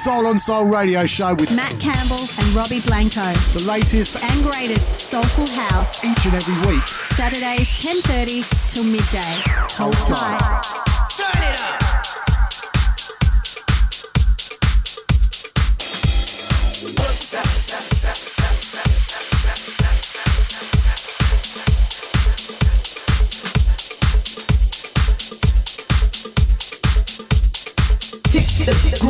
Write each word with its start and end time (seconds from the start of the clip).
Soul 0.00 0.26
on 0.28 0.38
Soul 0.38 0.64
radio 0.64 1.04
show 1.04 1.34
with 1.34 1.54
Matt 1.54 1.78
Campbell 1.78 2.24
and 2.38 2.46
Robbie 2.54 2.80
Blanco. 2.80 3.34
The 3.52 3.66
latest 3.68 4.16
and 4.16 4.42
greatest 4.50 5.10
soulful 5.10 5.46
house. 5.48 6.02
Each 6.02 6.24
and 6.24 6.34
every 6.36 6.56
week. 6.72 6.82
Saturdays 7.16 7.68
10.30 7.68 8.72
till 8.72 8.84
midday. 8.84 9.42
Hold 9.76 9.92
tight. 9.92 10.62
Turn 11.10 11.42
it 11.42 11.60
up. 11.60 11.89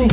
Go 0.01 0.07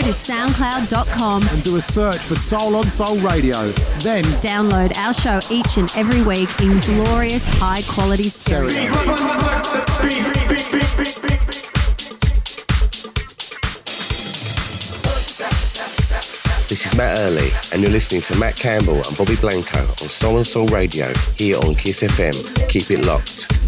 to 0.00 0.12
soundcloud.com 0.12 1.42
and 1.42 1.64
do 1.64 1.74
a 1.74 1.82
search 1.82 2.18
for 2.18 2.36
Soul 2.36 2.76
on 2.76 2.84
Soul 2.84 3.18
Radio. 3.18 3.72
Then 3.98 4.22
download 4.42 4.96
our 4.96 5.12
show 5.12 5.40
each 5.50 5.76
and 5.76 5.90
every 5.96 6.22
week 6.22 6.48
in 6.60 6.78
glorious 6.80 7.44
high 7.44 7.82
quality 7.88 8.28
stereo. 8.28 8.68
This 16.68 16.86
is 16.86 16.94
Matt 16.96 17.18
Early, 17.18 17.48
and 17.72 17.82
you're 17.82 17.90
listening 17.90 18.20
to 18.22 18.36
Matt 18.36 18.54
Campbell 18.54 18.94
and 18.94 19.18
Robbie 19.18 19.34
Blanco 19.34 19.80
on 19.80 19.96
Soul 19.96 20.36
on 20.36 20.44
Soul 20.44 20.68
Radio 20.68 21.12
here 21.36 21.56
on 21.56 21.74
Kiss 21.74 22.02
FM. 22.02 22.68
Keep 22.68 22.92
it 22.92 23.04
locked. 23.04 23.59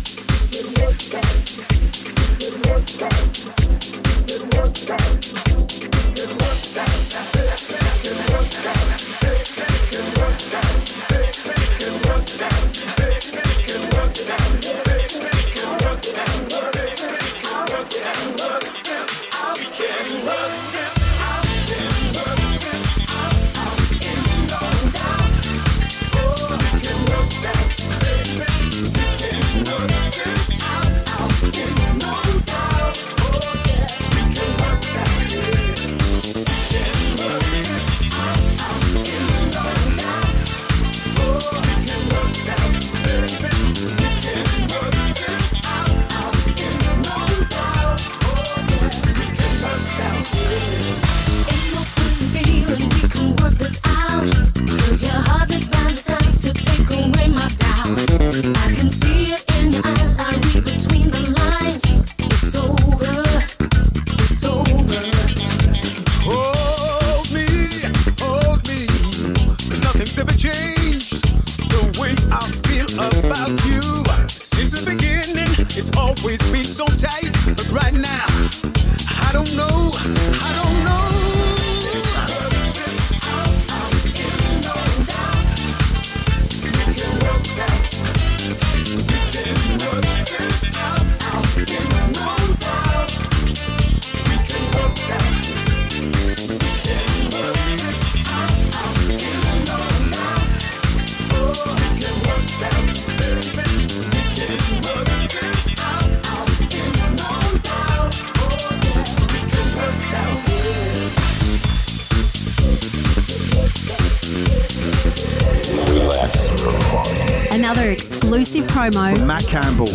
Promo. 118.91 119.17
From 119.17 119.27
Matt 119.27 119.47
Campbell. 119.47 119.87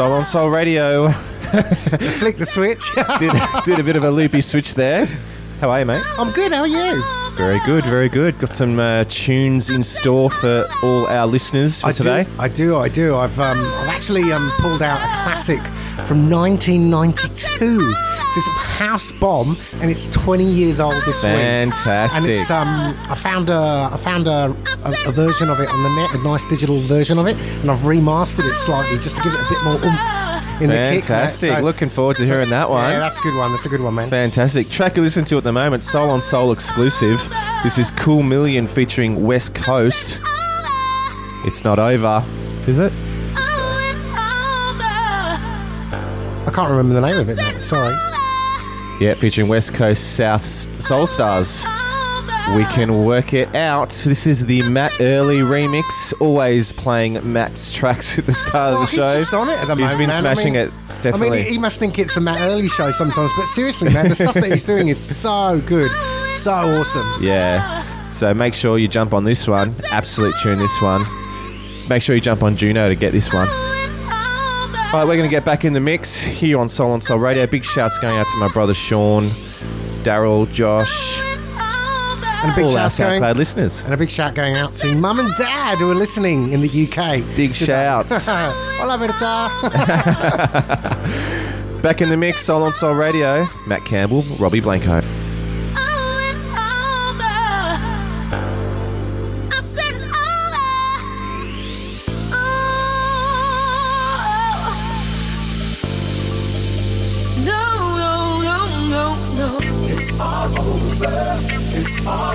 Soul 0.00 0.12
on 0.12 0.24
Soul 0.24 0.48
Radio. 0.48 1.10
Flick 2.20 2.36
the 2.36 2.46
switch. 2.46 2.90
did, 3.18 3.32
did 3.66 3.78
a 3.78 3.82
bit 3.82 3.96
of 3.96 4.04
a 4.04 4.10
loopy 4.10 4.40
switch 4.40 4.72
there. 4.72 5.04
How 5.60 5.68
are 5.68 5.80
you, 5.80 5.84
mate? 5.84 6.02
I'm 6.18 6.32
good. 6.32 6.52
How 6.52 6.62
are 6.62 6.66
you? 6.66 7.04
Very 7.36 7.58
good, 7.66 7.84
very 7.84 8.08
good. 8.08 8.38
Got 8.38 8.54
some 8.54 8.78
uh, 8.78 9.04
tunes 9.10 9.68
in 9.68 9.82
store 9.82 10.30
for 10.30 10.66
all 10.82 11.06
our 11.08 11.26
listeners 11.26 11.82
for 11.82 11.88
I 11.88 11.92
today. 11.92 12.24
Do, 12.24 12.30
I 12.38 12.48
do, 12.48 12.76
I 12.76 12.88
do. 12.88 13.14
I've 13.14 13.38
um, 13.38 13.58
I've 13.58 13.88
actually 13.88 14.32
um, 14.32 14.50
pulled 14.60 14.80
out 14.80 14.96
a 14.96 15.22
classic 15.22 15.60
from 16.06 16.30
1992. 16.30 17.94
It's 18.36 18.46
House 18.46 19.10
Bomb, 19.12 19.56
and 19.80 19.90
it's 19.90 20.06
20 20.08 20.44
years 20.44 20.80
old 20.80 20.94
this 21.04 21.22
Fantastic. 21.22 21.32
week. 21.62 21.74
Fantastic. 21.82 22.22
And 22.22 22.30
it's 22.30 22.50
um, 22.50 22.68
I 23.10 23.14
found 23.14 23.50
a 23.50 23.90
I 23.92 23.96
found 23.96 24.28
a, 24.28 24.54
a, 24.86 25.08
a, 25.08 25.12
version 25.12 25.48
of 25.48 25.58
it 25.60 25.68
on 25.68 25.82
the 25.82 25.88
net, 25.96 26.14
a 26.14 26.18
nice 26.22 26.46
digital 26.46 26.80
version 26.86 27.18
of 27.18 27.26
it, 27.26 27.36
and 27.36 27.70
I've 27.70 27.80
remastered 27.80 28.50
it 28.50 28.56
slightly 28.56 28.98
just 28.98 29.16
to 29.16 29.22
give 29.22 29.34
it 29.34 29.40
a 29.40 29.48
bit 29.48 29.64
more 29.64 29.74
oomph 29.74 30.30
in 30.60 30.68
Fantastic. 30.68 31.40
the 31.40 31.46
kick. 31.54 31.58
So, 31.58 31.64
Looking 31.64 31.88
forward 31.88 32.16
to 32.18 32.26
hearing 32.26 32.50
that 32.50 32.70
one. 32.70 32.90
Yeah, 32.90 33.00
that's 33.00 33.18
a 33.18 33.22
good 33.22 33.36
one. 33.36 33.50
That's 33.52 33.66
a 33.66 33.68
good 33.68 33.80
one, 33.80 33.94
man. 33.94 34.08
Fantastic. 34.08 34.68
Track 34.68 34.96
you 34.96 35.02
listen 35.02 35.24
to 35.26 35.38
at 35.38 35.44
the 35.44 35.52
moment, 35.52 35.84
Soul 35.84 36.10
on 36.10 36.22
Soul 36.22 36.52
exclusive. 36.52 37.20
This 37.62 37.78
is 37.78 37.90
Cool 37.92 38.22
Million 38.22 38.66
featuring 38.68 39.24
West 39.24 39.54
Coast. 39.54 40.20
It's 41.46 41.64
not 41.64 41.78
over, 41.78 42.24
is 42.66 42.78
it? 42.78 42.92
Oh 43.34 43.92
it's 43.96 44.06
over 44.06 44.20
I 46.46 46.52
can't 46.54 46.70
remember 46.70 46.94
the 46.94 47.00
name 47.00 47.18
of 47.18 47.28
it 47.28 47.36
now. 47.36 47.58
Sorry. 47.58 48.09
Yeah, 49.00 49.14
featuring 49.14 49.48
West 49.48 49.72
Coast 49.72 50.14
South 50.16 50.44
Soul 50.44 51.06
Stars. 51.06 51.64
We 52.54 52.64
can 52.64 53.04
work 53.04 53.32
it 53.32 53.54
out. 53.54 53.90
This 53.90 54.26
is 54.26 54.44
the 54.44 54.62
Matt 54.68 54.92
Early 55.00 55.38
remix. 55.38 56.12
Always 56.20 56.72
playing 56.72 57.32
Matt's 57.32 57.72
tracks 57.72 58.18
at 58.18 58.26
the 58.26 58.34
start 58.34 58.74
of 58.74 58.80
the 58.80 58.84
oh, 58.84 58.86
show. 58.86 59.14
he's 59.16 59.22
just 59.22 59.34
on 59.34 59.48
it 59.48 59.52
at 59.58 59.68
the 59.68 59.74
He's 59.74 59.84
moment, 59.84 59.98
been 59.98 60.08
man. 60.08 60.26
I 60.26 60.34
smashing 60.34 60.52
mean- 60.52 60.62
it. 60.66 60.72
Definitely. 61.00 61.38
I 61.40 61.42
mean, 61.44 61.52
he 61.52 61.58
must 61.58 61.78
think 61.78 61.98
it's 61.98 62.14
the 62.14 62.20
Matt 62.20 62.42
Early 62.42 62.68
show 62.68 62.90
sometimes, 62.90 63.30
but 63.34 63.46
seriously, 63.46 63.90
man, 63.90 64.08
the 64.08 64.14
stuff 64.14 64.34
that 64.34 64.44
he's 64.50 64.64
doing 64.64 64.88
is 64.88 64.98
so 64.98 65.62
good, 65.64 65.90
so 66.36 66.52
awesome. 66.52 67.24
Yeah. 67.24 68.08
So 68.10 68.34
make 68.34 68.52
sure 68.52 68.76
you 68.76 68.86
jump 68.86 69.14
on 69.14 69.24
this 69.24 69.48
one. 69.48 69.72
Absolute 69.90 70.34
tune, 70.42 70.58
this 70.58 70.82
one. 70.82 71.02
Make 71.88 72.02
sure 72.02 72.14
you 72.14 72.20
jump 72.20 72.42
on 72.42 72.54
Juno 72.54 72.90
to 72.90 72.94
get 72.94 73.12
this 73.12 73.32
one. 73.32 73.48
All 74.92 74.98
right, 74.98 75.04
we're 75.06 75.16
going 75.16 75.28
to 75.28 75.30
get 75.30 75.44
back 75.44 75.64
in 75.64 75.72
the 75.72 75.78
mix 75.78 76.20
here 76.20 76.58
on 76.58 76.68
Soul 76.68 76.90
on 76.90 77.00
Soul 77.00 77.18
Radio. 77.20 77.46
Big 77.46 77.62
shouts 77.64 77.96
going 78.00 78.18
out 78.18 78.26
to 78.26 78.36
my 78.38 78.48
brother 78.48 78.74
Sean, 78.74 79.30
Daryl, 80.02 80.50
Josh, 80.52 81.20
And 81.22 82.50
a 82.50 82.54
big 82.56 82.64
all 82.64 82.76
our 82.76 82.90
shout 82.90 82.98
going, 82.98 83.22
SoundCloud 83.22 83.36
listeners. 83.36 83.82
and 83.82 83.94
a 83.94 83.96
big 83.96 84.10
shout 84.10 84.34
going 84.34 84.56
out 84.56 84.70
to 84.72 84.92
mum 84.96 85.20
and 85.20 85.32
dad 85.36 85.78
who 85.78 85.88
are 85.92 85.94
listening 85.94 86.52
in 86.52 86.60
the 86.60 86.68
UK. 86.88 87.22
Big 87.36 87.54
shouts. 87.54 88.26
Hola, 88.26 88.98
verdad. 88.98 89.50
Back 91.82 92.00
in 92.02 92.08
the 92.08 92.16
mix, 92.16 92.42
Soul 92.42 92.64
on 92.64 92.72
Soul 92.72 92.94
Radio. 92.96 93.46
Matt 93.68 93.84
Campbell, 93.84 94.24
Robbie 94.40 94.58
Blanco. 94.60 95.02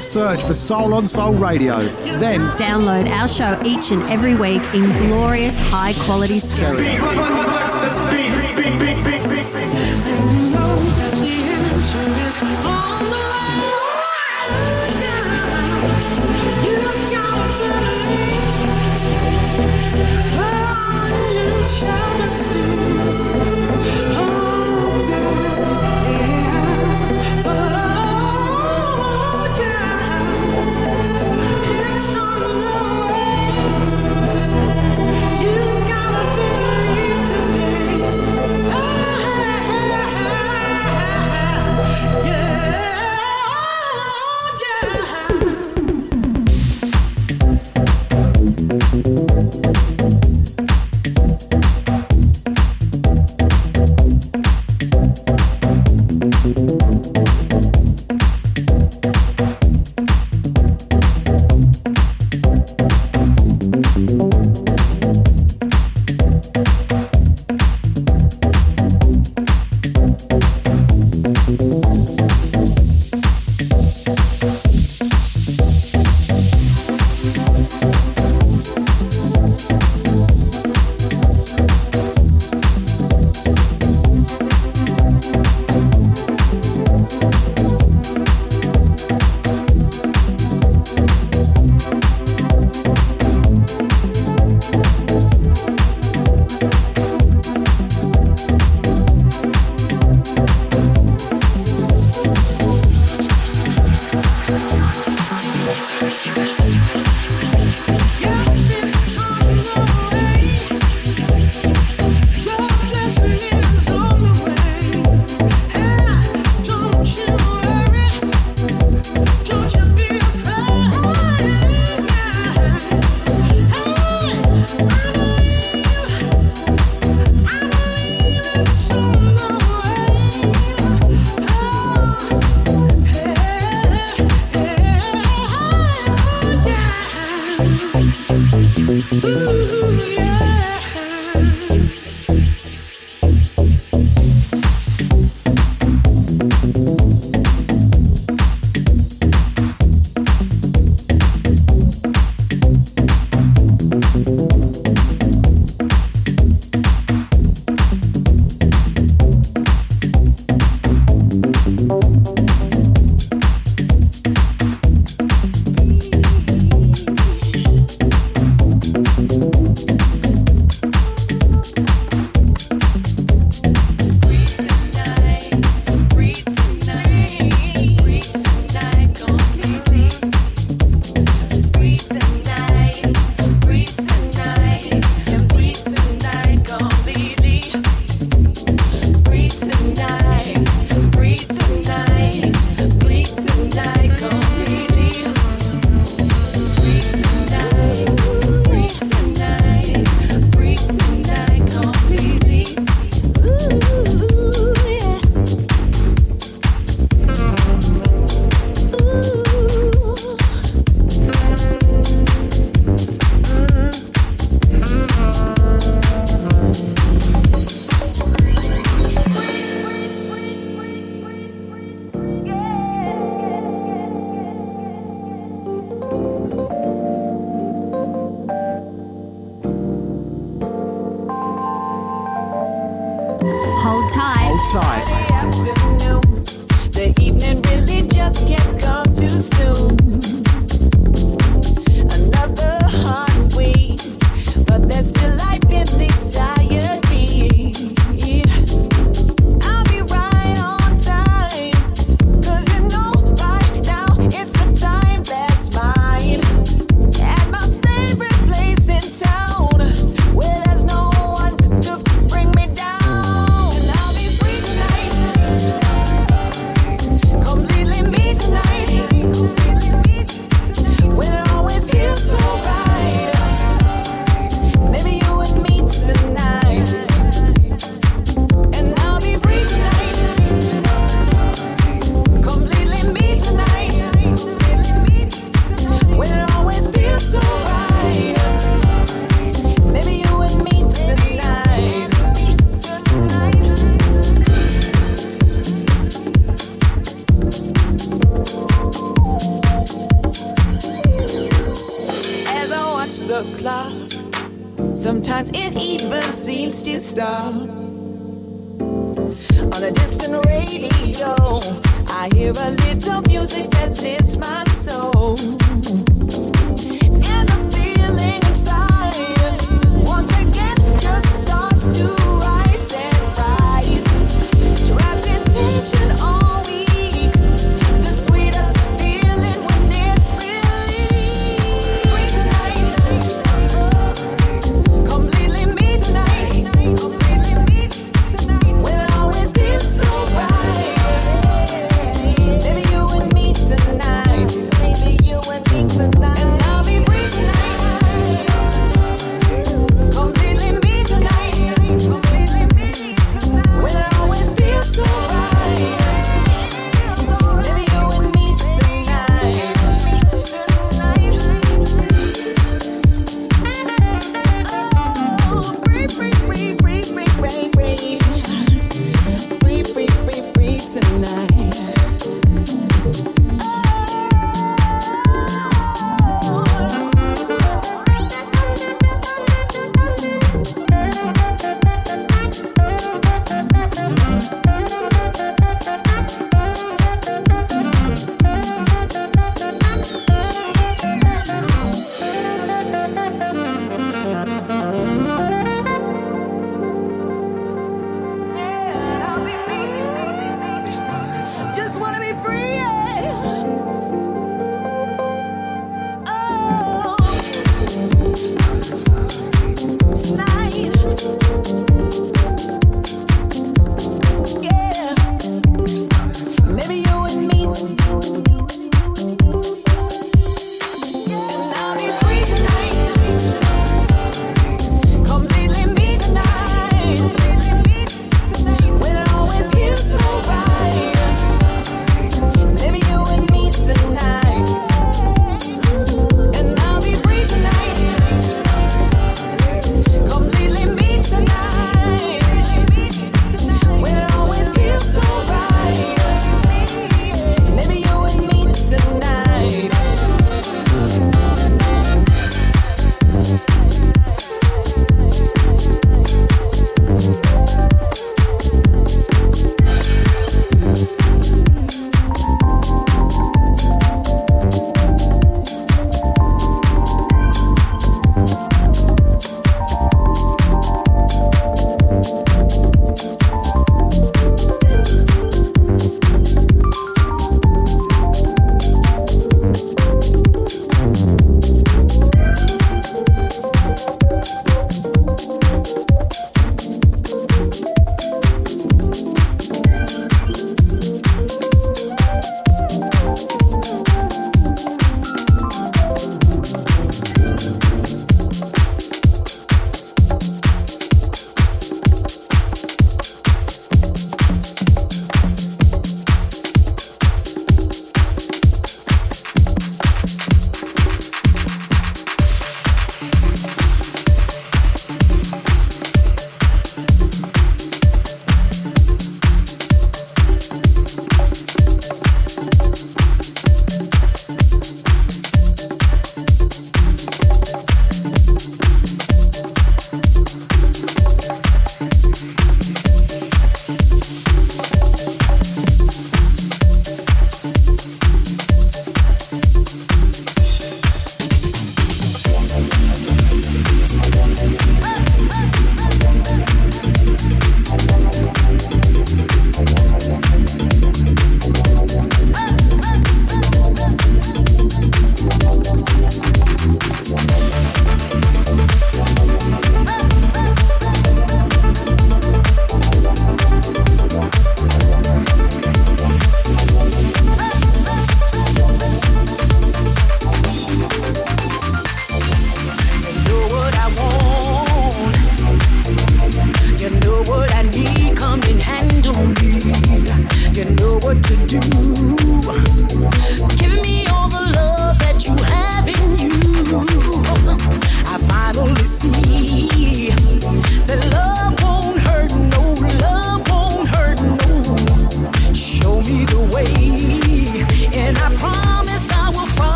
search 0.00 0.42
for 0.44 0.54
Soul 0.54 0.94
on 0.94 1.06
Soul 1.08 1.34
Radio. 1.34 1.80
Then 2.18 2.40
download 2.56 3.08
our 3.10 3.28
show 3.28 3.60
each 3.64 3.92
and 3.92 4.02
every 4.04 4.34
week 4.34 4.62
in 4.74 4.88
glorious 4.98 5.56
high 5.58 5.94
quality 5.94 6.40
stereo. 6.40 7.49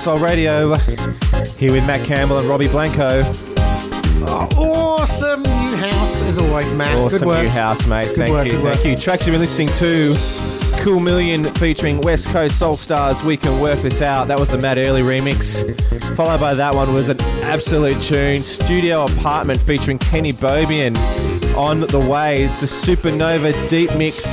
Soul 0.00 0.18
Radio. 0.18 0.76
Here 0.76 1.72
with 1.72 1.86
Matt 1.86 2.06
Campbell 2.06 2.38
and 2.38 2.48
Robbie 2.48 2.68
Blanco. 2.68 3.22
Oh, 4.26 4.48
awesome 4.56 5.42
new 5.42 5.76
house 5.76 6.22
as 6.22 6.38
always, 6.38 6.72
Matt. 6.72 6.96
Awesome 6.96 7.18
good 7.18 7.28
work. 7.28 7.42
new 7.42 7.48
house, 7.50 7.86
mate. 7.86 8.06
Good 8.06 8.16
thank 8.16 8.30
work, 8.30 8.46
you, 8.46 8.52
thank 8.52 8.64
work. 8.64 8.84
you. 8.86 8.96
Tracks 8.96 9.26
you've 9.26 9.34
been 9.34 9.40
listening 9.40 9.68
to. 9.68 10.16
Cool 10.82 11.00
Million 11.00 11.44
featuring 11.56 12.00
West 12.00 12.28
Coast 12.28 12.58
Soul 12.58 12.72
Stars. 12.74 13.22
We 13.22 13.36
can 13.36 13.60
work 13.60 13.80
this 13.80 14.00
out. 14.00 14.26
That 14.28 14.40
was 14.40 14.48
the 14.48 14.56
Matt 14.56 14.78
Early 14.78 15.02
remix. 15.02 15.60
Followed 16.16 16.40
by 16.40 16.54
that 16.54 16.74
one 16.74 16.94
was 16.94 17.10
an 17.10 17.20
absolute 17.42 18.00
tune. 18.00 18.38
Studio 18.38 19.04
Apartment 19.04 19.60
featuring 19.60 19.98
Kenny 19.98 20.32
Bobien. 20.32 20.96
On 21.58 21.80
the 21.80 22.00
way, 22.00 22.44
it's 22.44 22.60
the 22.60 22.66
Supernova 22.66 23.68
Deep 23.68 23.94
Mix. 23.96 24.24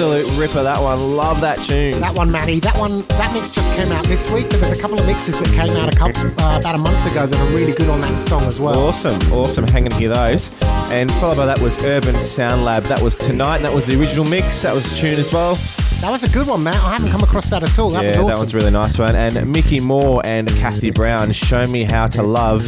Absolute 0.00 0.40
ripper. 0.40 0.62
That 0.62 0.80
one. 0.80 1.14
Love 1.14 1.42
that 1.42 1.58
tune. 1.58 2.00
That 2.00 2.14
one, 2.14 2.30
Matty. 2.30 2.58
That 2.60 2.74
one, 2.78 3.02
that 3.02 3.34
mix 3.34 3.50
just 3.50 3.70
came 3.72 3.92
out 3.92 4.06
this 4.06 4.30
week, 4.32 4.48
but 4.48 4.58
there's 4.58 4.78
a 4.78 4.80
couple 4.80 4.98
of 4.98 5.04
mixes 5.06 5.38
that 5.38 5.46
came 5.48 5.76
out 5.76 5.92
a 5.92 5.96
couple 5.96 6.22
uh, 6.42 6.58
about 6.58 6.74
a 6.74 6.78
month 6.78 7.12
ago 7.12 7.26
that 7.26 7.38
are 7.38 7.54
really 7.54 7.72
good 7.72 7.90
on 7.90 8.00
that 8.00 8.22
song 8.22 8.44
as 8.44 8.58
well. 8.58 8.78
Awesome, 8.78 9.20
awesome. 9.30 9.66
Hanging 9.66 9.90
to 9.90 9.96
hear 9.96 10.08
those. 10.08 10.58
And 10.90 11.12
followed 11.12 11.36
by 11.36 11.44
that 11.44 11.60
was 11.60 11.84
Urban 11.84 12.14
Sound 12.22 12.64
Lab. 12.64 12.84
That 12.84 13.02
was 13.02 13.14
tonight. 13.14 13.56
and 13.56 13.66
That 13.66 13.74
was 13.74 13.84
the 13.84 14.00
original 14.00 14.24
mix. 14.24 14.62
That 14.62 14.74
was 14.74 14.90
a 14.90 14.96
tune 14.96 15.18
as 15.18 15.34
well. 15.34 15.56
That 16.00 16.10
was 16.10 16.22
a 16.24 16.30
good 16.30 16.46
one, 16.46 16.62
Matt. 16.62 16.76
I 16.76 16.94
haven't 16.94 17.10
come 17.10 17.22
across 17.22 17.50
that 17.50 17.62
at 17.62 17.78
all. 17.78 17.90
That 17.90 18.02
yeah, 18.02 18.08
was 18.08 18.16
awesome. 18.16 18.28
that 18.28 18.38
one's 18.38 18.54
a 18.54 18.56
really 18.56 18.70
nice 18.70 18.98
one. 18.98 19.14
And 19.14 19.52
Micky 19.52 19.80
More 19.80 20.22
and 20.24 20.48
Kathy 20.48 20.90
Brown, 20.90 21.30
Show 21.32 21.66
Me 21.66 21.84
How 21.84 22.06
to 22.06 22.22
Love. 22.22 22.64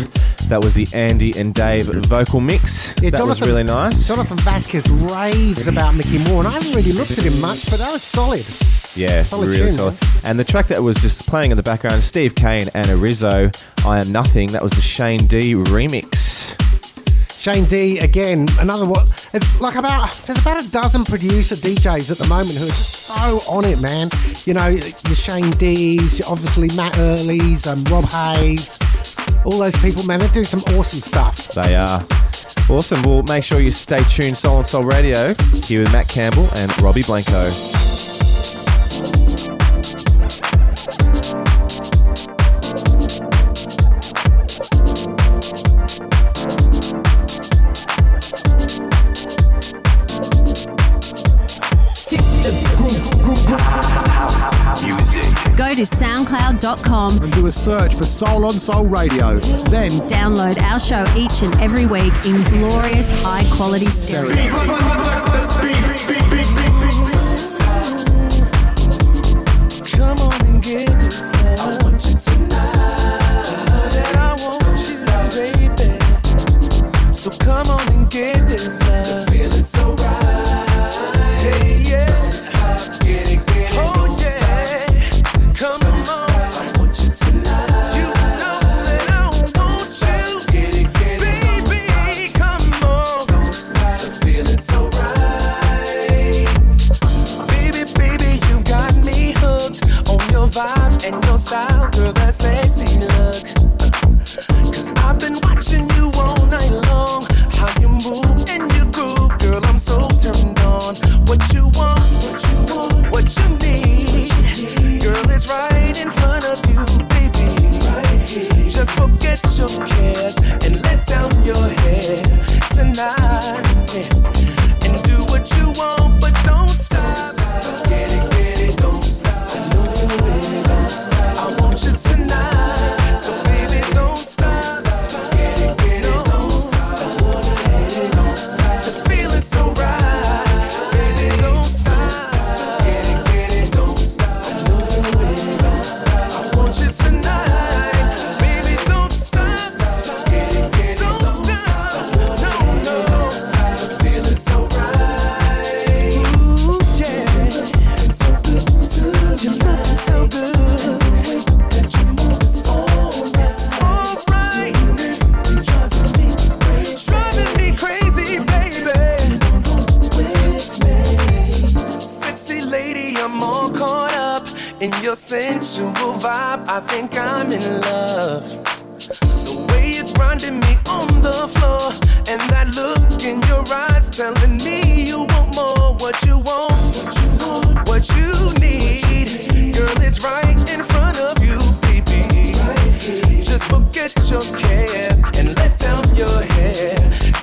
That 0.53 0.63
was 0.63 0.75
the 0.75 0.87
Andy 0.93 1.33
and 1.39 1.55
Dave 1.55 1.87
vocal 1.87 2.39
mix. 2.39 2.95
Yeah, 3.01 3.09
that 3.09 3.27
was 3.27 3.41
really 3.41 3.63
nice. 3.63 4.07
Jonathan 4.07 4.37
Vasquez 4.37 4.87
raves 4.87 5.67
about 5.67 5.95
Micky 5.95 6.19
More, 6.19 6.41
and 6.41 6.47
I 6.47 6.51
haven't 6.51 6.75
really 6.75 6.93
looked 6.93 7.13
at 7.13 7.25
him 7.25 7.41
much, 7.41 7.71
but 7.71 7.79
that 7.79 7.91
was 7.91 8.03
solid. 8.03 8.45
Yeah, 8.95 9.23
Solid 9.23 9.49
really 9.49 9.71
tune, 9.71 9.79
solid. 9.79 9.97
And 10.25 10.39
the 10.39 10.45
track 10.45 10.67
that 10.67 10.83
was 10.83 10.99
just 10.99 11.27
playing 11.27 11.53
in 11.53 11.57
the 11.57 11.63
background, 11.63 12.03
Steve 12.03 12.35
Kane 12.35 12.69
and 12.75 12.87
Rizzo, 12.89 13.51
I 13.87 13.99
Am 13.99 14.13
Nothing. 14.13 14.49
That 14.49 14.63
was 14.63 14.73
the 14.73 14.83
Shane 14.83 15.27
D 15.27 15.55
remix. 15.55 16.61
Shane 17.33 17.65
D 17.65 17.99
again, 18.01 18.47
another 18.61 18.85
one. 18.85 19.09
It's 19.33 19.59
like 19.59 19.77
about 19.77 20.13
there's 20.27 20.39
about 20.39 20.63
a 20.63 20.71
dozen 20.71 21.07
producer 21.07 21.55
DJs 21.55 22.11
at 22.11 22.19
the 22.19 22.27
moment 22.27 22.59
who 22.59 22.67
are 22.67 22.69
just 22.69 23.07
so 23.07 23.41
on 23.51 23.65
it, 23.65 23.81
man. 23.81 24.11
You 24.45 24.53
know, 24.53 24.69
your 24.69 25.17
Shane 25.17 25.51
D's, 25.53 26.21
obviously 26.29 26.69
Matt 26.77 26.99
Early's, 26.99 27.67
um, 27.67 27.83
Rob 27.85 28.05
Hayes, 28.11 28.79
all 29.45 29.59
those 29.59 29.81
people, 29.81 30.05
man. 30.05 30.21
They're 30.21 30.29
doing 30.29 30.45
some 30.45 30.61
awesome 30.77 31.01
stuff. 31.01 31.49
They 31.55 31.75
are. 31.77 32.05
Awesome. 32.71 33.03
Well, 33.03 33.23
make 33.25 33.45
sure 33.45 33.61
you 33.61 33.71
stay 33.71 34.03
tuned. 34.05 34.37
Soul 34.39 34.57
on 34.59 34.65
Soul 34.65 34.85
Radio 34.85 35.35
here 35.65 35.83
with 35.83 35.93
Matt 35.93 36.09
Campbell 36.09 36.49
and 36.57 36.83
Robbie 36.83 37.03
Blanco. 37.03 37.92
To 55.85 55.97
soundcloud.com 55.97 57.19
and 57.23 57.33
do 57.33 57.47
a 57.47 57.53
search 57.53 57.95
for 57.95 58.05
Soul 58.05 58.45
on 58.45 58.53
Soul 58.53 58.87
Radio. 58.87 59.39
Then 59.39 59.91
Download 60.09 60.61
our 60.61 60.79
show 60.79 61.05
each 61.17 61.43
and 61.43 61.55
every 61.61 61.87
week 61.87 62.13
in 62.25 62.43
glorious 62.45 63.23
high 63.23 63.45
quality 63.57 63.87
stereo. 63.87 65.12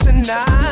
Tonight, 0.10 0.68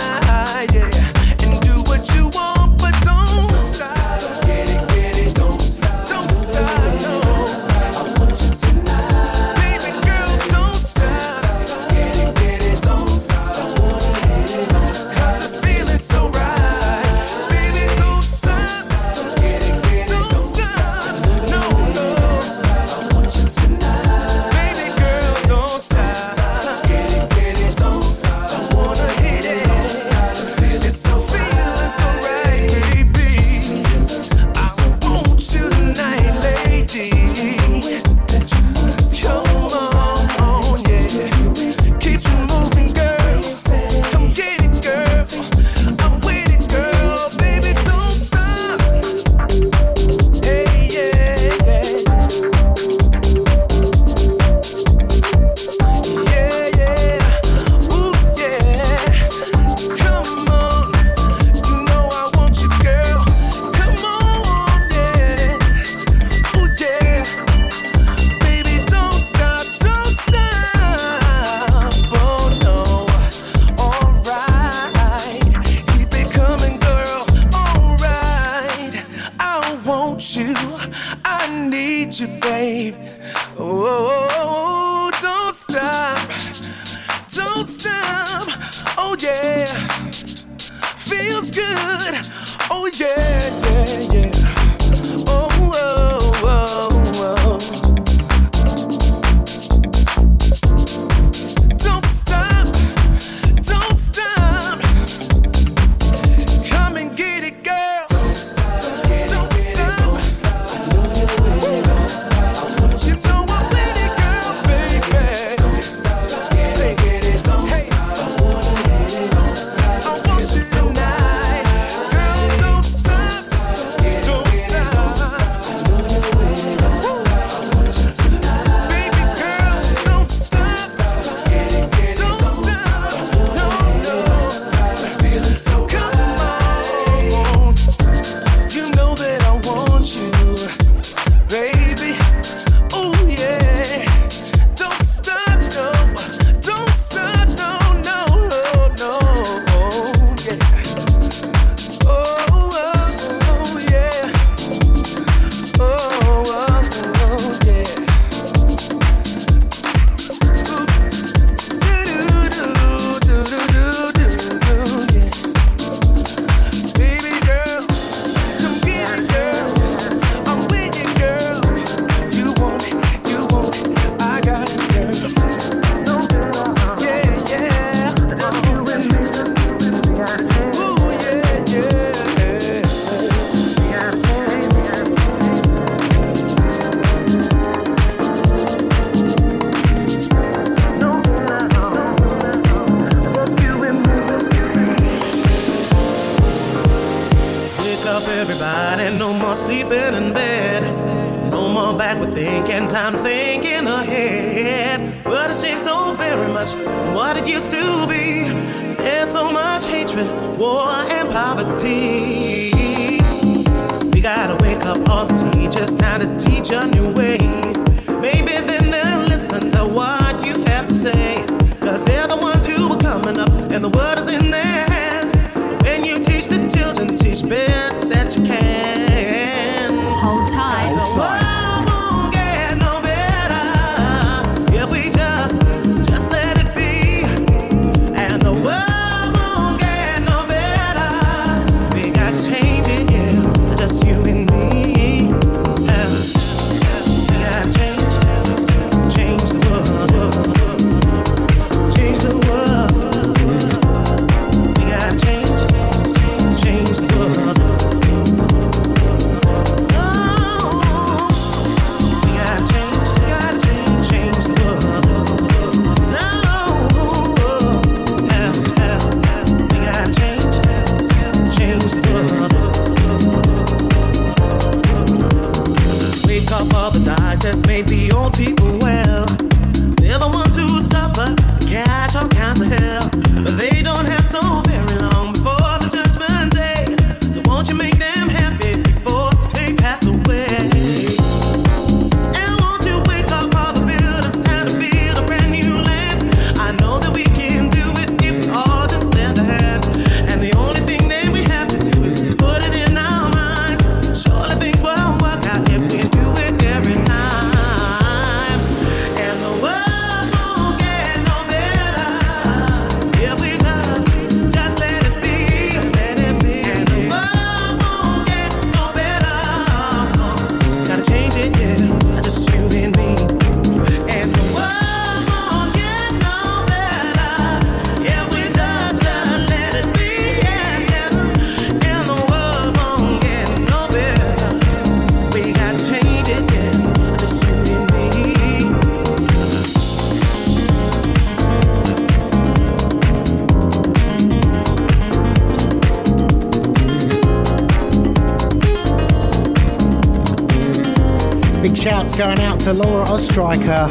to 352.68 352.74
Laura 352.74 353.06
Ostreicher, 353.06 353.88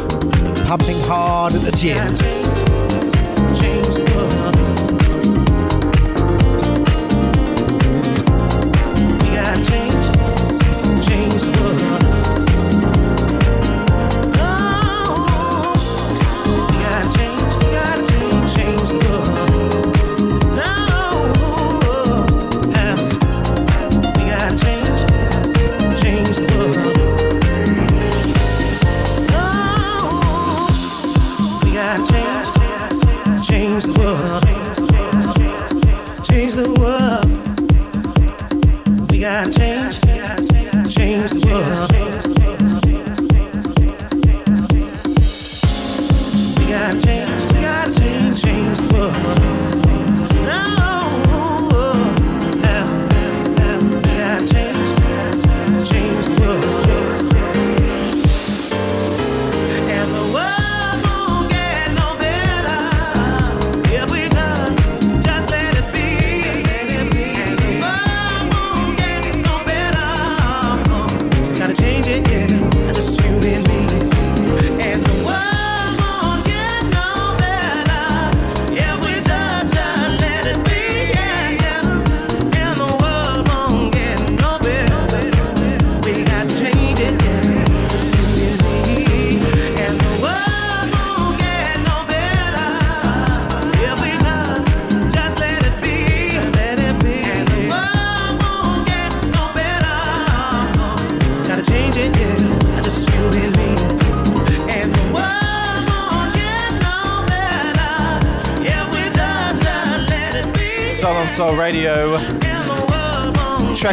pumping 0.67 0.99
hard 1.07 1.55
at 1.55 1.61
the 1.61 1.71
gym. 1.71 2.46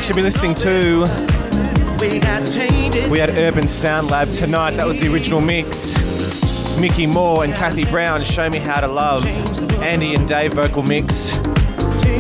You've 0.07 0.17
been 0.17 0.25
listening 0.25 0.55
to. 0.57 1.01
We 3.09 3.19
had 3.19 3.31
Urban 3.31 3.67
Sound 3.67 4.09
Lab 4.09 4.31
tonight. 4.33 4.73
That 4.73 4.87
was 4.87 5.01
the 5.01 5.11
original 5.11 5.41
mix. 5.41 5.95
Micky 6.79 7.07
More 7.07 7.43
and 7.43 7.55
Kathy 7.55 7.87
Brown, 7.87 8.23
Show 8.23 8.51
Me 8.51 8.59
How 8.59 8.81
to 8.81 8.87
Love. 8.87 9.25
Andy 9.83 10.15
and 10.15 10.29
Dave 10.29 10.53
vocal 10.53 10.83
mix. 10.83 11.31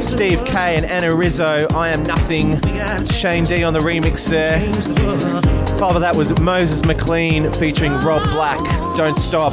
Steve 0.01 0.43
K 0.47 0.77
and 0.77 0.87
Anna 0.87 1.15
Rizzo, 1.15 1.67
I 1.75 1.91
Am 1.91 2.03
Nothing. 2.05 2.59
Shane 3.05 3.45
D 3.45 3.63
on 3.63 3.75
the 3.75 3.81
remix 3.81 4.31
there. 4.31 4.61
Father, 5.79 6.01
that 6.01 6.17
was 6.17 6.37
Moses 6.41 6.87
McLean 6.87 7.53
featuring 7.53 7.93
Rob 7.93 8.23
Black, 8.31 8.61
Don't 8.97 9.19
Stop. 9.19 9.53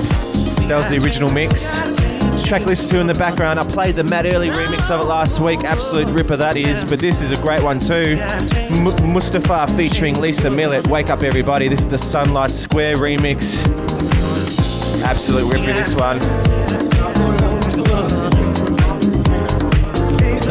That 0.70 0.78
was 0.78 0.88
the 0.88 1.06
original 1.06 1.30
mix. 1.30 2.11
Track 2.52 2.66
list 2.66 2.92
two 2.92 3.00
in 3.00 3.08
the 3.08 3.14
background. 3.14 3.62
I 3.62 3.64
played 3.64 3.96
the 3.96 4.04
Matt 4.04 4.26
Early 4.26 4.50
remix 4.50 4.92
of 4.92 5.00
it 5.00 5.06
last 5.06 5.40
week. 5.40 5.64
Absolute 5.64 6.10
ripper 6.10 6.36
that 6.36 6.58
is, 6.58 6.84
but 6.84 7.00
this 7.00 7.22
is 7.22 7.32
a 7.32 7.42
great 7.42 7.64
one 7.64 7.80
too. 7.80 8.18
M- 8.20 9.14
Mustafa 9.14 9.68
featuring 9.78 10.20
Lisa 10.20 10.50
Millett. 10.50 10.86
Wake 10.88 11.10
up 11.10 11.24
everybody. 11.24 11.70
This 11.70 11.80
is 11.80 11.88
the 11.88 11.98
Sunlight 11.98 12.52
Square 12.52 12.98
remix. 12.98 13.64
Absolute 15.02 15.46
ripper 15.50 15.72
this 15.72 15.96
one. 15.96 16.20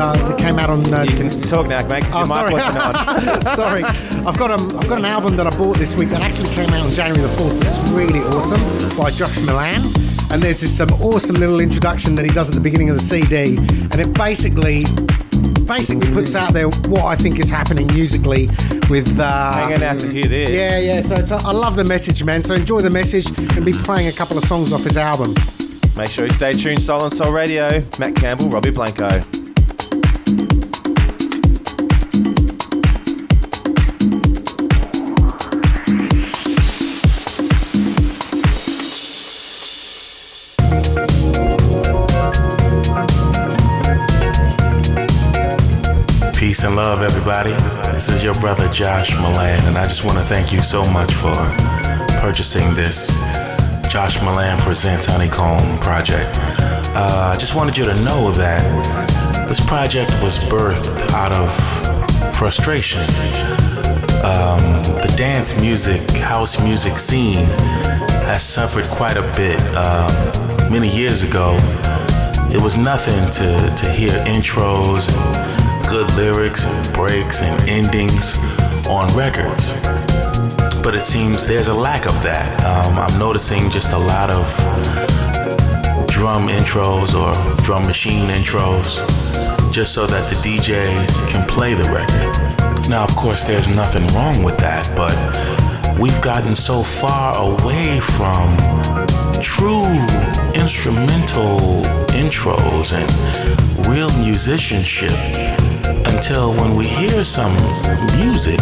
Uh, 0.00 0.32
it 0.32 0.38
came 0.38 0.58
out 0.58 0.70
on. 0.70 0.94
Uh, 0.94 1.02
You 1.02 1.14
can 1.14 1.28
talk 1.28 1.66
now, 1.66 1.86
mate. 1.86 2.04
Oh, 2.14 2.24
sorry. 2.24 2.58
sorry, 3.54 3.84
I've 3.84 4.38
got 4.38 4.50
um, 4.50 4.74
I've 4.78 4.88
got 4.88 5.00
an 5.00 5.04
album 5.04 5.36
that 5.36 5.46
I 5.46 5.50
bought 5.50 5.76
this 5.76 5.94
week 5.94 6.08
that 6.08 6.22
actually 6.22 6.48
came 6.54 6.70
out 6.70 6.80
on 6.86 6.90
January 6.92 7.20
the 7.20 7.28
fourth. 7.28 7.60
It's 7.62 7.90
really 7.90 8.20
awesome 8.20 8.96
by 8.96 9.10
Josh 9.10 9.38
Milan, 9.44 9.82
and 10.30 10.42
there's 10.42 10.60
this 10.60 10.80
um, 10.80 10.90
awesome 11.02 11.36
little 11.36 11.60
introduction 11.60 12.14
that 12.14 12.24
he 12.24 12.30
does 12.30 12.48
at 12.48 12.54
the 12.54 12.60
beginning 12.60 12.90
of 12.90 12.96
the 12.96 13.02
CD, 13.02 13.56
and 13.56 13.98
it 13.98 14.12
basically 14.14 14.84
basically 15.64 16.12
puts 16.12 16.34
out 16.34 16.52
there 16.52 16.68
what 16.88 17.04
I 17.04 17.14
think 17.16 17.38
is 17.38 17.48
happening 17.48 17.86
musically 17.88 18.48
with. 18.88 19.18
Uh, 19.18 19.52
Hanging 19.52 19.82
out 19.82 19.98
to 20.00 20.08
hear 20.10 20.26
this. 20.26 20.50
Yeah, 20.50 20.78
yeah. 20.78 21.02
So 21.02 21.14
it's, 21.16 21.30
I 21.30 21.52
love 21.52 21.76
the 21.76 21.84
message, 21.84 22.24
man. 22.24 22.42
So 22.42 22.54
enjoy 22.54 22.80
the 22.80 22.90
message 22.90 23.26
and 23.38 23.64
be 23.64 23.72
playing 23.72 24.08
a 24.08 24.12
couple 24.12 24.36
of 24.36 24.44
songs 24.44 24.72
off 24.72 24.84
his 24.84 24.96
album. 24.96 25.34
Make 25.96 26.10
sure 26.10 26.26
you 26.26 26.32
stay 26.32 26.52
tuned. 26.52 26.82
Soul 26.82 27.04
and 27.04 27.12
Soul 27.12 27.32
Radio. 27.32 27.82
Matt 27.98 28.16
Campbell, 28.16 28.48
Robbie 28.48 28.70
Blanco. 28.70 29.22
Peace 46.60 46.66
and 46.66 46.76
love, 46.76 47.00
everybody. 47.00 47.52
This 47.90 48.10
is 48.10 48.22
your 48.22 48.34
brother 48.34 48.68
Josh 48.68 49.16
Milan, 49.16 49.66
and 49.66 49.78
I 49.78 49.84
just 49.84 50.04
want 50.04 50.18
to 50.18 50.24
thank 50.24 50.52
you 50.52 50.60
so 50.60 50.84
much 50.90 51.10
for 51.10 51.32
purchasing 52.20 52.74
this 52.74 53.08
Josh 53.88 54.20
Milan 54.20 54.58
Presents 54.60 55.06
Honeycomb 55.06 55.78
project. 55.78 56.38
Uh, 56.94 57.32
I 57.34 57.38
just 57.38 57.54
wanted 57.54 57.78
you 57.78 57.86
to 57.86 57.94
know 58.02 58.30
that 58.32 59.48
this 59.48 59.58
project 59.58 60.10
was 60.22 60.38
birthed 60.38 61.10
out 61.12 61.32
of 61.32 61.50
frustration. 62.36 63.00
Um, 64.22 64.82
the 65.00 65.14
dance 65.16 65.58
music, 65.58 66.10
house 66.10 66.60
music 66.60 66.98
scene 66.98 67.46
has 68.26 68.42
suffered 68.42 68.84
quite 68.84 69.16
a 69.16 69.22
bit. 69.34 69.58
Um, 69.74 70.70
many 70.70 70.94
years 70.94 71.22
ago, 71.22 71.56
it 72.52 72.60
was 72.60 72.76
nothing 72.76 73.30
to, 73.30 73.74
to 73.76 73.90
hear 73.90 74.10
intros 74.26 75.08
and 75.08 75.49
good 75.90 76.14
lyrics 76.14 76.66
and 76.66 76.94
breaks 76.94 77.42
and 77.42 77.68
endings 77.68 78.38
on 78.86 79.08
records. 79.16 79.72
But 80.84 80.94
it 80.94 81.02
seems 81.02 81.44
there's 81.44 81.66
a 81.66 81.74
lack 81.74 82.06
of 82.06 82.14
that. 82.22 82.48
Um, 82.64 82.96
I'm 82.96 83.18
noticing 83.18 83.70
just 83.70 83.90
a 83.90 83.98
lot 83.98 84.30
of 84.30 84.46
drum 86.06 86.46
intros 86.46 87.14
or 87.18 87.34
drum 87.64 87.82
machine 87.86 88.28
intros 88.28 89.02
just 89.72 89.92
so 89.92 90.06
that 90.06 90.30
the 90.30 90.36
DJ 90.36 91.08
can 91.28 91.44
play 91.48 91.74
the 91.74 91.90
record. 91.90 92.88
Now, 92.88 93.02
of 93.02 93.16
course, 93.16 93.42
there's 93.42 93.66
nothing 93.68 94.06
wrong 94.14 94.44
with 94.44 94.58
that, 94.58 94.88
but 94.94 95.98
we've 95.98 96.22
gotten 96.22 96.54
so 96.54 96.84
far 96.84 97.36
away 97.36 97.98
from 97.98 98.56
true 99.42 99.90
instrumental 100.54 101.80
intros 102.14 102.92
and 102.92 103.86
real 103.88 104.10
musicianship 104.18 105.49
until 106.06 106.52
when 106.54 106.76
we 106.76 106.86
hear 106.86 107.24
some 107.24 107.52
music, 108.16 108.60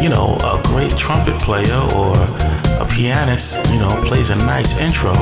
you 0.00 0.08
know, 0.08 0.36
a 0.44 0.60
great 0.64 0.96
trumpet 0.96 1.40
player 1.40 1.80
or 1.94 2.16
a 2.80 2.86
pianist, 2.90 3.58
you 3.72 3.78
know, 3.78 3.90
plays 4.06 4.30
a 4.30 4.36
nice 4.36 4.76
intro, 4.78 5.12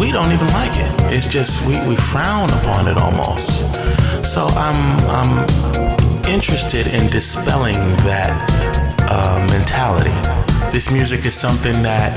we 0.00 0.12
don't 0.12 0.32
even 0.32 0.46
like 0.48 0.72
it. 0.76 0.92
It's 1.12 1.28
just 1.28 1.64
we, 1.66 1.74
we 1.88 1.96
frown 1.96 2.50
upon 2.50 2.88
it 2.88 2.96
almost. 2.96 3.74
So 4.24 4.46
I'm 4.46 4.80
I'm 5.08 5.48
interested 6.28 6.86
in 6.86 7.08
dispelling 7.10 7.80
that 8.04 8.30
uh, 9.00 9.46
mentality. 9.50 10.14
This 10.70 10.90
music 10.90 11.26
is 11.26 11.34
something 11.34 11.82
that 11.82 12.12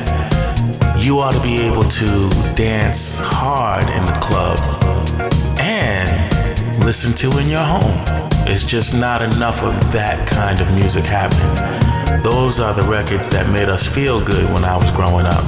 you 0.99 1.19
ought 1.19 1.33
to 1.33 1.41
be 1.41 1.59
able 1.61 1.83
to 1.83 2.29
dance 2.55 3.19
hard 3.19 3.87
in 3.89 4.05
the 4.05 4.17
club 4.21 4.92
listen 6.79 7.13
to 7.13 7.37
in 7.39 7.47
your 7.47 7.63
home. 7.63 8.03
It's 8.47 8.63
just 8.63 8.93
not 8.93 9.21
enough 9.21 9.63
of 9.63 9.73
that 9.91 10.27
kind 10.27 10.59
of 10.59 10.71
music 10.73 11.05
happening. 11.05 12.21
Those 12.23 12.59
are 12.59 12.73
the 12.73 12.83
records 12.83 13.27
that 13.29 13.49
made 13.51 13.69
us 13.69 13.85
feel 13.85 14.23
good 14.23 14.51
when 14.53 14.63
I 14.63 14.77
was 14.77 14.89
growing 14.91 15.25
up. 15.25 15.43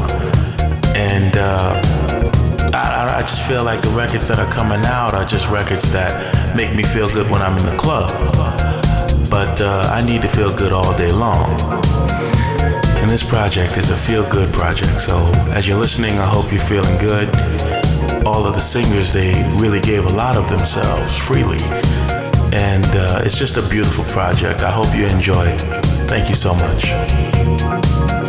And 0.95 1.35
uh, 1.37 1.81
I, 2.73 3.17
I 3.17 3.21
just 3.21 3.43
feel 3.47 3.63
like 3.63 3.81
the 3.81 3.89
records 3.89 4.27
that 4.27 4.39
are 4.39 4.51
coming 4.51 4.85
out 4.85 5.13
are 5.13 5.25
just 5.25 5.49
records 5.49 5.91
that 5.91 6.55
make 6.55 6.75
me 6.75 6.83
feel 6.83 7.09
good 7.09 7.29
when 7.29 7.41
I'm 7.41 7.57
in 7.57 7.65
the 7.65 7.77
club. 7.77 8.11
But 9.29 9.61
uh, 9.61 9.89
I 9.91 10.01
need 10.05 10.21
to 10.21 10.27
feel 10.27 10.55
good 10.55 10.71
all 10.71 10.95
day 10.97 11.11
long. 11.11 11.49
And 13.01 13.09
this 13.09 13.23
project 13.27 13.77
is 13.77 13.89
a 13.89 13.97
feel 13.97 14.29
good 14.29 14.51
project. 14.53 14.99
So 15.01 15.17
as 15.49 15.67
you're 15.67 15.79
listening, 15.79 16.17
I 16.17 16.25
hope 16.25 16.51
you're 16.51 16.61
feeling 16.61 16.97
good. 16.97 17.29
All 18.25 18.47
of 18.47 18.55
the 18.55 18.61
singers, 18.61 19.13
they 19.13 19.33
really 19.57 19.79
gave 19.79 20.05
a 20.05 20.09
lot 20.09 20.35
of 20.35 20.49
themselves 20.49 21.15
freely. 21.15 21.61
And 22.51 22.85
uh, 22.85 23.21
it's 23.23 23.37
just 23.37 23.57
a 23.57 23.69
beautiful 23.69 24.03
project. 24.05 24.63
I 24.63 24.71
hope 24.71 24.95
you 24.95 25.05
enjoy 25.05 25.45
it. 25.45 25.61
Thank 26.07 26.29
you 26.29 26.35
so 26.35 26.53
much. 26.55 28.24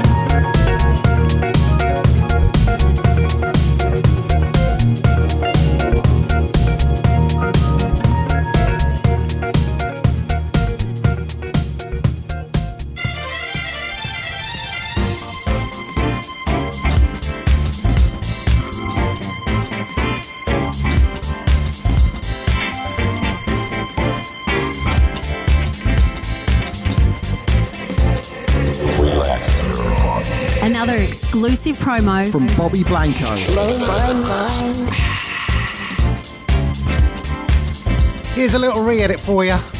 Exclusive 31.52 31.76
promo 31.76 32.28
From 32.30 32.46
Bobby 32.56 32.82
Blanco. 32.82 33.36
Here's 38.34 38.54
a 38.54 38.58
little 38.58 38.82
re-edit 38.82 39.20
for 39.20 39.44
you. 39.44 39.75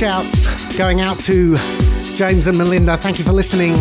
Shouts 0.00 0.78
going 0.78 1.02
out 1.02 1.18
to 1.24 1.56
James 2.14 2.46
and 2.46 2.56
Melinda. 2.56 2.96
Thank 2.96 3.18
you 3.18 3.24
for 3.26 3.34
listening 3.34 3.72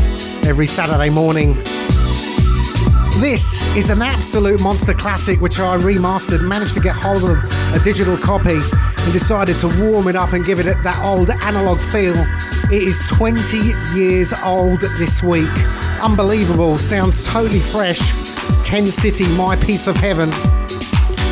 every 0.43 0.67
Saturday 0.67 1.09
morning. 1.09 1.53
This 3.21 3.63
is 3.73 3.89
an 3.89 4.01
absolute 4.01 4.59
monster 4.59 4.93
classic 4.93 5.39
which 5.39 5.61
I 5.61 5.77
remastered, 5.77 6.45
managed 6.45 6.73
to 6.73 6.81
get 6.81 6.97
hold 6.97 7.23
of 7.23 7.41
a 7.73 7.79
digital 7.85 8.17
copy 8.17 8.59
and 8.59 9.13
decided 9.13 9.59
to 9.59 9.67
warm 9.81 10.09
it 10.09 10.17
up 10.17 10.33
and 10.33 10.43
give 10.43 10.59
it 10.59 10.65
that 10.65 11.01
old 11.05 11.29
analog 11.29 11.79
feel. 11.79 12.15
It 12.69 12.83
is 12.83 13.01
20 13.07 13.57
years 13.97 14.33
old 14.43 14.81
this 14.81 15.23
week. 15.23 15.47
Unbelievable, 16.01 16.77
sounds 16.77 17.25
totally 17.27 17.61
fresh. 17.61 18.01
10 18.65 18.87
City, 18.87 19.25
My 19.37 19.55
Peace 19.55 19.87
of 19.87 19.95
Heaven. 19.95 20.29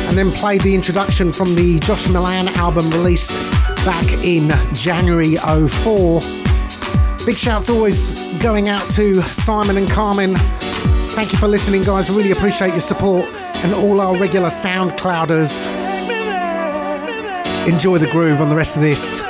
And 0.08 0.16
then 0.16 0.32
played 0.32 0.62
the 0.62 0.74
introduction 0.74 1.30
from 1.30 1.54
the 1.54 1.78
Josh 1.80 2.08
Milan 2.08 2.48
album 2.48 2.90
released 2.90 3.57
back 3.88 4.12
in 4.22 4.50
January 4.74 5.36
04. 5.36 6.20
Big 7.24 7.34
shouts 7.34 7.70
always 7.70 8.10
going 8.38 8.68
out 8.68 8.86
to 8.90 9.22
Simon 9.22 9.78
and 9.78 9.90
Carmen. 9.90 10.36
Thank 11.16 11.32
you 11.32 11.38
for 11.38 11.48
listening, 11.48 11.84
guys. 11.84 12.10
Really 12.10 12.32
appreciate 12.32 12.72
your 12.72 12.80
support 12.80 13.24
and 13.64 13.72
all 13.72 14.02
our 14.02 14.14
regular 14.14 14.50
SoundClouders. 14.50 15.64
Enjoy 17.66 17.96
the 17.96 18.10
groove 18.10 18.42
on 18.42 18.50
the 18.50 18.56
rest 18.56 18.76
of 18.76 18.82
this. 18.82 19.22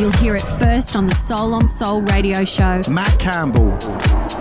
You'll 0.00 0.10
hear 0.12 0.34
it 0.34 0.42
first 0.58 0.96
on 0.96 1.06
the 1.06 1.14
Soul 1.14 1.52
on 1.52 1.68
Soul 1.68 2.00
radio 2.02 2.42
show. 2.42 2.80
Matt 2.90 3.18
Campbell, 3.18 3.70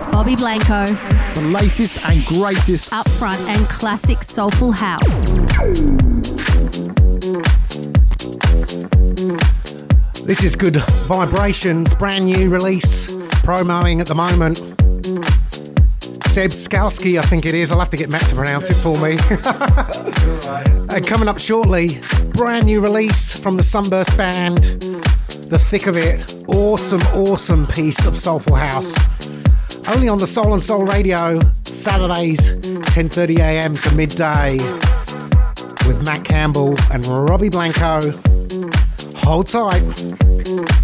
Bobby 0.10 0.38
Blanco, 0.38 0.86
the 0.86 1.41
latest 1.53 1.97
and 2.05 2.24
greatest. 2.26 2.91
upfront 2.91 3.45
and 3.49 3.68
classic 3.68 4.24
soulful 4.24 4.72
house. 4.72 5.03
This 10.22 10.43
is 10.43 10.55
Good 10.55 10.78
Vibrations, 11.07 11.93
brand 11.93 12.26
new 12.26 12.49
release, 12.49 13.07
promoing 13.43 13.99
at 13.99 14.07
the 14.07 14.16
moment. 14.16 14.60
Seb 16.30 16.51
Skalski, 16.51 17.20
I 17.20 17.24
think 17.24 17.45
it 17.45 17.53
is. 17.53 17.72
I'll 17.72 17.80
have 17.80 17.89
to 17.89 17.97
get 17.97 18.10
Matt 18.10 18.22
to 18.30 18.36
pronounce 18.36 18.70
it 18.70 18.76
for 18.76 18.95
me. 18.99 19.18
and 20.95 21.05
coming 21.05 21.28
up 21.28 21.39
shortly, 21.39 21.99
brand 22.34 22.66
new 22.66 22.80
release 22.80 23.38
from 23.38 23.57
the 23.57 23.64
Sunburst 23.64 24.16
Band, 24.16 24.60
The 25.50 25.58
Thick 25.58 25.88
of 25.88 25.97
It. 25.97 26.45
Awesome, 26.47 27.02
awesome 27.16 27.66
piece 27.66 28.06
of 28.06 28.16
soulful 28.16 28.54
house. 28.54 28.93
Only 29.89 30.08
on 30.08 30.20
the 30.20 30.28
Soul 30.28 30.54
and 30.54 30.62
Soul 30.62 30.86
Radio, 30.86 31.39
Saturdays, 31.64 32.39
10:30 32.39 33.39
a.m. 33.39 33.76
to 33.76 33.95
midday, 33.95 34.58
with 35.88 36.04
Matt 36.06 36.24
Campbell 36.24 36.76
and 36.91 37.06
Robbie 37.08 37.50
Blanco. 37.50 38.00
Hold 39.26 39.47
tight. 39.47 40.79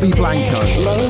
Robbie 0.00 0.14
Blanco. 0.14 1.09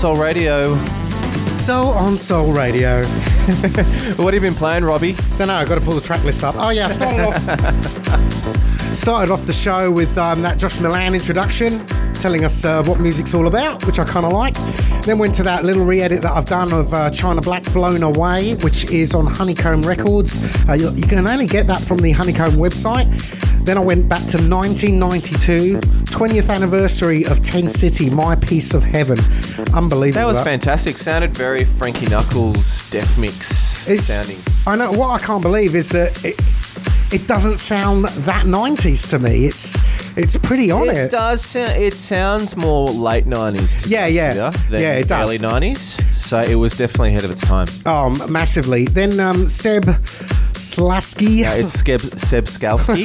Soul 0.00 0.16
Radio. 0.16 0.78
Soul 1.58 1.88
on 1.88 2.16
Soul 2.16 2.54
Radio. 2.54 3.04
what 4.16 4.32
have 4.32 4.34
you 4.34 4.40
been 4.40 4.54
playing, 4.54 4.82
Robbie? 4.82 5.12
Don't 5.36 5.48
know. 5.48 5.54
I've 5.56 5.68
got 5.68 5.74
to 5.74 5.82
pull 5.82 5.92
the 5.92 6.00
track 6.00 6.24
list 6.24 6.42
up. 6.42 6.54
Oh 6.56 6.70
yeah, 6.70 6.86
I 6.86 6.90
started 6.90 7.20
off. 7.26 8.94
started 8.96 9.30
off 9.30 9.44
the 9.44 9.52
show 9.52 9.90
with 9.90 10.16
um, 10.16 10.40
that 10.40 10.56
Josh 10.56 10.80
Milan 10.80 11.14
introduction, 11.14 11.86
telling 12.14 12.46
us 12.46 12.64
uh, 12.64 12.82
what 12.84 12.98
music's 12.98 13.34
all 13.34 13.46
about, 13.46 13.84
which 13.84 13.98
I 13.98 14.04
kind 14.06 14.24
of 14.24 14.32
like. 14.32 14.54
Then 15.04 15.18
went 15.18 15.34
to 15.34 15.42
that 15.42 15.66
little 15.66 15.84
re-edit 15.84 16.22
that 16.22 16.32
I've 16.32 16.46
done 16.46 16.72
of 16.72 16.94
uh, 16.94 17.10
China 17.10 17.42
Black 17.42 17.70
Blown 17.74 18.02
Away, 18.02 18.54
which 18.54 18.86
is 18.86 19.14
on 19.14 19.26
Honeycomb 19.26 19.82
Records. 19.82 20.42
Uh, 20.66 20.72
you, 20.72 20.90
you 20.92 21.02
can 21.02 21.28
only 21.28 21.46
get 21.46 21.66
that 21.66 21.82
from 21.82 21.98
the 21.98 22.12
Honeycomb 22.12 22.52
website. 22.52 23.06
Then 23.64 23.76
I 23.76 23.82
went 23.82 24.08
back 24.08 24.20
to 24.30 24.38
1992, 24.38 25.74
20th 25.76 26.48
anniversary 26.48 27.26
of 27.26 27.42
Ten 27.42 27.68
City, 27.68 28.08
My 28.08 28.34
Peace 28.34 28.72
of 28.72 28.82
Heaven. 28.82 29.18
Unbelievable. 29.74 30.20
That 30.20 30.26
was 30.26 30.42
fantastic. 30.44 30.96
Sounded 30.98 31.32
very 31.34 31.64
Frankie 31.64 32.06
Knuckles 32.06 32.90
Def 32.90 33.18
Mix 33.18 33.86
It's, 33.88 34.04
sounding. 34.04 34.38
I 34.66 34.76
know 34.76 34.92
what 34.92 35.10
I 35.20 35.24
can't 35.24 35.42
believe 35.42 35.74
is 35.74 35.88
that 35.90 36.24
it 36.24 36.40
it 37.12 37.26
doesn't 37.26 37.56
sound 37.58 38.04
that 38.04 38.46
90s 38.46 39.08
to 39.10 39.18
me. 39.18 39.46
It's 39.46 39.76
it's 40.16 40.36
pretty 40.36 40.70
on 40.70 40.88
It 40.88 40.96
it. 40.96 41.10
does. 41.10 41.44
Sound, 41.44 41.80
it 41.82 41.94
sounds 41.94 42.56
more 42.56 42.88
late 42.88 43.26
nineties. 43.26 43.74
To 43.82 43.88
me. 43.88 43.94
Yeah, 43.94 44.06
yeah. 44.06 44.52
Yeah, 44.70 44.92
it 44.94 45.08
does. 45.08 45.28
Early 45.28 45.38
nineties. 45.38 45.96
So 46.16 46.40
it 46.42 46.54
was 46.56 46.76
definitely 46.76 47.10
ahead 47.10 47.24
of 47.24 47.30
its 47.32 47.40
time. 47.40 47.66
Oh, 47.86 48.10
massively. 48.28 48.84
Then 48.84 49.18
um, 49.18 49.48
Seb 49.48 49.84
Slasky 50.54 51.24
Yeah, 51.40 51.54
it's 51.54 51.74
Skeb, 51.82 52.00
Seb 52.18 52.44
Skalski. 52.44 53.04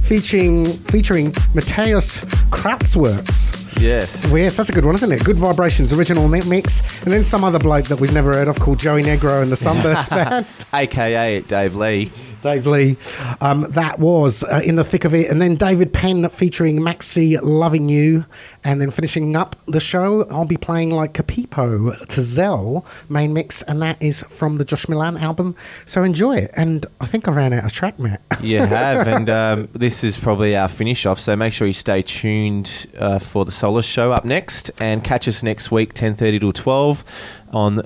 featuring 0.06 0.64
featuring 0.64 1.34
Mateus 1.54 2.24
Kratzwerks. 2.50 3.35
Yes. 3.80 4.24
Well, 4.26 4.38
yes, 4.38 4.56
that's 4.56 4.68
a 4.68 4.72
good 4.72 4.84
one, 4.84 4.94
isn't 4.94 5.10
it? 5.12 5.24
Good 5.24 5.36
Vibrations, 5.36 5.92
original 5.92 6.28
mi- 6.28 6.40
mix. 6.48 7.04
And 7.04 7.12
then 7.12 7.24
some 7.24 7.44
other 7.44 7.58
bloke 7.58 7.86
that 7.86 8.00
we've 8.00 8.12
never 8.12 8.32
heard 8.32 8.48
of 8.48 8.58
called 8.58 8.78
Joey 8.78 9.02
Negro 9.02 9.42
and 9.42 9.50
the 9.52 9.56
Sunburst 9.56 10.10
Band. 10.10 10.46
AKA 10.72 11.40
Dave 11.42 11.74
Lee. 11.74 12.10
Dave 12.46 12.66
Lee. 12.66 12.96
Um, 13.40 13.62
that 13.70 13.98
was 13.98 14.44
uh, 14.44 14.60
in 14.64 14.76
the 14.76 14.84
thick 14.84 15.04
of 15.04 15.12
it. 15.14 15.28
And 15.28 15.42
then 15.42 15.56
David 15.56 15.92
Penn 15.92 16.28
featuring 16.28 16.78
Maxi 16.78 17.38
Loving 17.42 17.88
You. 17.88 18.24
And 18.62 18.80
then 18.80 18.92
finishing 18.92 19.34
up 19.34 19.56
the 19.66 19.80
show, 19.80 20.28
I'll 20.30 20.46
be 20.46 20.56
playing 20.56 20.90
like 20.90 21.12
Capipo 21.12 22.06
to 22.06 22.20
Zell 22.20 22.86
main 23.08 23.32
mix. 23.32 23.62
And 23.62 23.82
that 23.82 24.00
is 24.00 24.22
from 24.28 24.58
the 24.58 24.64
Josh 24.64 24.88
Milan 24.88 25.16
album. 25.16 25.56
So 25.86 26.04
enjoy 26.04 26.36
it. 26.36 26.52
And 26.56 26.86
I 27.00 27.06
think 27.06 27.26
I 27.26 27.32
ran 27.32 27.52
out 27.52 27.64
of 27.64 27.72
track, 27.72 27.98
Matt. 27.98 28.22
You 28.40 28.60
have, 28.60 29.08
and 29.16 29.28
um, 29.28 29.68
this 29.72 30.04
is 30.04 30.16
probably 30.16 30.56
our 30.56 30.68
finish 30.68 31.04
off. 31.04 31.18
So 31.18 31.34
make 31.34 31.52
sure 31.52 31.66
you 31.66 31.72
stay 31.72 32.02
tuned 32.02 32.86
uh, 32.96 33.18
for 33.18 33.44
the 33.44 33.52
Solace 33.52 33.86
show 33.86 34.12
up 34.12 34.24
next, 34.24 34.70
and 34.80 35.02
catch 35.02 35.26
us 35.26 35.42
next 35.42 35.72
week, 35.72 35.94
ten 35.94 36.14
thirty 36.14 36.38
to 36.38 36.52
twelve, 36.52 37.04
on 37.52 37.82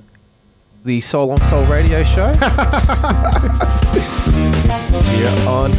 the 0.85 1.01
Soul 1.01 1.31
on 1.33 1.41
Soul 1.43 1.65
Radio 1.67 2.03
show. 2.05 2.29
Here 5.11 5.29
on 5.49 5.73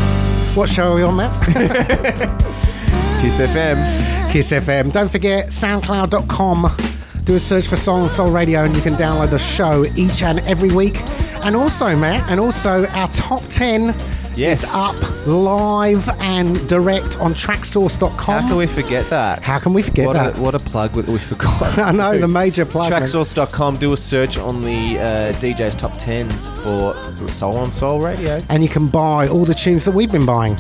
What 0.56 0.70
show 0.70 0.92
are 0.92 0.96
we 0.96 1.04
on, 1.04 1.16
Matt? 1.16 1.34
Kiss 3.22 3.40
FM. 3.40 4.32
Kiss 4.32 4.52
FM. 4.52 4.92
Don't 4.92 5.12
forget 5.12 5.48
soundcloud.com. 5.48 6.76
Do 7.24 7.36
a 7.36 7.40
search 7.40 7.68
for 7.68 7.78
Soul 7.78 8.02
on 8.04 8.10
Soul 8.10 8.32
Radio 8.32 8.64
and 8.64 8.76
you 8.76 8.82
can 8.82 8.94
download 8.96 9.30
the 9.32 9.40
show 9.40 9.86
each 9.96 10.22
and 10.24 10.40
every 10.42 10.72
week. 10.72 11.00
And 11.44 11.56
also, 11.56 11.96
Matt, 11.96 12.30
and 12.30 12.40
also 12.40 12.86
our 12.88 13.08
top 13.10 13.42
10 13.50 13.96
Yes. 14.34 14.64
is 14.64 14.70
up 14.74 14.96
live 15.28 16.08
and 16.22 16.68
direct 16.70 17.20
on 17.20 17.34
traxsource.com. 17.34 18.18
How 18.42 18.48
can 18.48 18.56
we 18.56 18.66
forget 18.66 19.10
that? 19.10 19.42
How 19.42 19.60
can 19.60 19.74
we 19.74 19.82
forget 19.82 20.06
what 20.08 20.14
that? 20.14 20.38
A, 20.38 20.42
what 20.42 20.56
a 20.56 20.60
plug 20.60 20.94
that 20.94 21.08
we 21.08 21.18
forgot. 21.18 21.51
I 21.78 21.92
know, 21.92 22.18
the 22.18 22.28
major 22.28 22.66
plug. 22.66 22.92
Traxsource.com. 22.92 23.78
Do 23.78 23.94
a 23.94 23.98
search 23.98 24.38
on 24.38 24.60
the 24.60 25.00
uh, 25.00 25.34
DJ's 25.34 25.76
top 25.76 25.98
tens 25.98 26.48
for 26.60 26.96
Soul 27.30 27.58
on 27.58 27.72
Soul 27.72 28.02
Radio. 28.02 28.42
And 28.50 28.64
you 28.64 28.70
can 28.70 28.88
buy 28.88 29.28
all 29.28 29.46
the 29.46 29.56
tunes 29.56 29.86
that 29.86 29.92
we've 29.92 30.12
been 30.12 30.26
buying. 30.26 30.58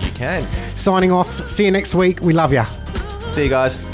You 0.00 0.10
can. 0.14 0.46
Signing 0.74 1.12
off. 1.12 1.48
See 1.48 1.64
you 1.64 1.70
next 1.70 1.94
week. 1.94 2.20
We 2.20 2.32
love 2.32 2.52
you. 2.52 2.64
See 3.20 3.44
you 3.44 3.50
guys. 3.50 3.85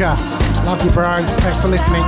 Culture. 0.00 0.64
Love 0.64 0.82
you, 0.82 0.90
bro. 0.92 1.22
Thanks 1.40 1.60
for 1.60 1.68
listening. 1.68 1.99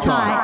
taught 0.00 0.39